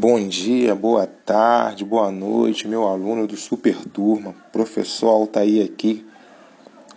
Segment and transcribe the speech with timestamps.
[0.00, 6.06] Bom dia, boa tarde, boa noite, meu aluno do Super Turma, professor Altair aqui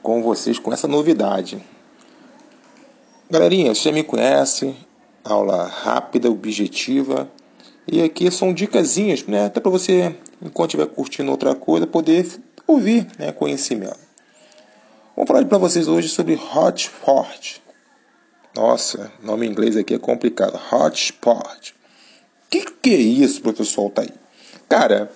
[0.02, 1.62] com vocês com essa novidade.
[3.29, 4.74] Galerinha, você já me conhece,
[5.21, 7.29] aula rápida, objetiva,
[7.85, 12.26] e aqui são dicasinhas, né, até para você, enquanto estiver curtindo outra coisa, poder
[12.65, 13.99] ouvir né, conhecimento.
[15.13, 17.62] Vou falar para vocês hoje sobre hotspot.
[18.55, 20.58] Nossa, nome em inglês aqui é complicado.
[20.72, 21.83] Hotspot
[22.54, 24.14] que, que é isso, professor Altair?
[24.70, 25.12] Cara,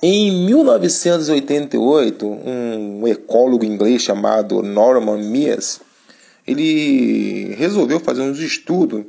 [0.00, 5.80] em 1988, um ecólogo inglês chamado Norman Mears,
[6.46, 9.04] ele resolveu fazer uns estudos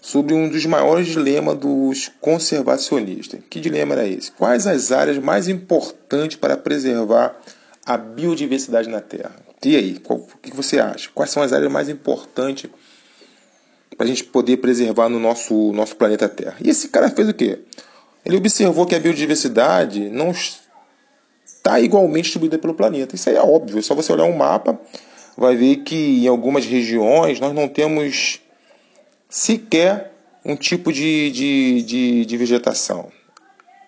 [0.00, 3.40] sobre um dos maiores dilemas dos conservacionistas.
[3.48, 4.30] Que dilema era esse?
[4.32, 7.40] Quais as áreas mais importantes para preservar
[7.84, 9.36] a biodiversidade na Terra?
[9.64, 11.10] E aí, o que você acha?
[11.14, 12.70] Quais são as áreas mais importantes
[14.00, 16.56] para a gente poder preservar no nosso, nosso planeta Terra.
[16.64, 17.58] E esse cara fez o quê?
[18.24, 20.30] Ele observou que a biodiversidade não
[21.44, 23.14] está igualmente distribuída pelo planeta.
[23.14, 24.80] Isso aí é óbvio, é só você olhar um mapa,
[25.36, 28.40] vai ver que em algumas regiões nós não temos
[29.28, 30.14] sequer
[30.46, 33.12] um tipo de, de, de, de vegetação.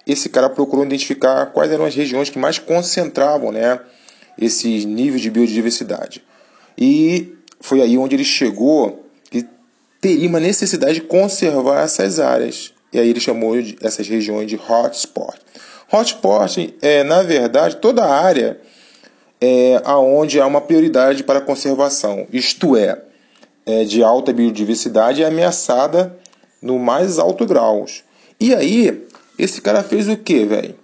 [0.06, 3.80] Esse cara procurou identificar quais eram as regiões que mais concentravam né,
[4.36, 6.22] esses níveis de biodiversidade.
[6.76, 7.32] E
[7.62, 9.01] foi aí onde ele chegou
[10.02, 12.74] teria uma necessidade de conservar essas áreas.
[12.92, 15.38] E aí ele chamou essas regiões de hotspot.
[15.90, 18.60] Hotspot é, na verdade, toda a área
[19.40, 23.00] é, onde há uma prioridade para conservação, isto é,
[23.64, 26.18] é de alta biodiversidade e ameaçada
[26.60, 28.02] no mais alto graus.
[28.40, 29.06] E aí,
[29.38, 30.74] esse cara fez o que, velho?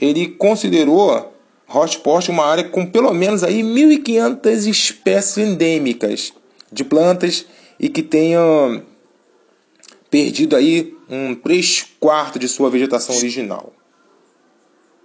[0.00, 1.32] Ele considerou
[1.68, 6.32] hotspot uma área com pelo menos aí 1.500 espécies endêmicas
[6.72, 7.44] de plantas
[7.78, 8.82] e que tenha
[10.10, 13.72] perdido aí um 3 quartos de sua vegetação original.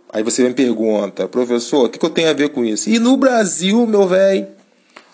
[0.10, 2.90] Aí você me pergunta, professor, o que, que eu tenho a ver com isso?
[2.90, 4.48] E no Brasil, meu velho,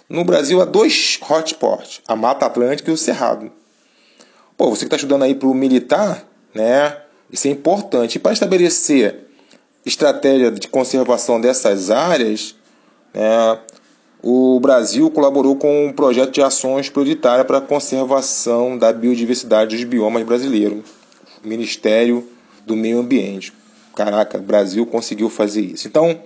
[0.10, 3.52] no Brasil há dois hotspots, a Mata Atlântica e o Cerrado.
[4.58, 6.98] Pô, você que está estudando aí para o militar, né?
[7.32, 8.16] Isso é importante.
[8.16, 9.28] E para estabelecer
[9.86, 12.56] estratégia de conservação dessas áreas,
[13.14, 13.60] né,
[14.22, 19.86] o Brasil colaborou com um projeto de ações prioritárias para a conservação da biodiversidade dos
[19.86, 20.84] biomas brasileiros,
[21.44, 22.28] Ministério
[22.66, 23.54] do Meio Ambiente.
[23.96, 25.88] Caraca, o Brasil conseguiu fazer isso.
[25.88, 26.22] Então,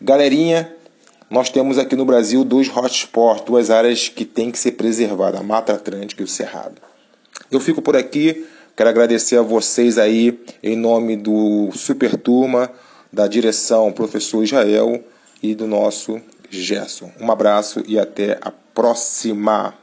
[0.00, 0.74] galerinha,
[1.30, 5.42] nós temos aqui no Brasil dois hotspots, duas áreas que têm que ser preservadas, a
[5.42, 6.80] Mata Atlântica e o Cerrado.
[7.50, 12.70] Eu fico por aqui, quero agradecer a vocês aí, em nome do Super Turma,
[13.12, 15.02] da direção Professor Israel
[15.42, 16.20] e do nosso
[16.62, 17.12] Gerson.
[17.20, 19.74] Um abraço e até a próxima.